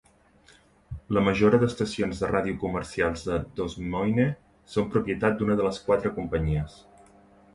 [1.17, 4.27] La majora d"estacions de ràdio comercials de Des Moine
[4.77, 6.79] són propietat d"una de les quatre companyies.